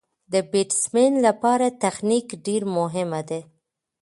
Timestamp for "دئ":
3.29-3.41